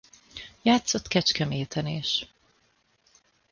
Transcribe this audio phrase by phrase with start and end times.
[0.61, 2.25] Játszott Kecskeméten is.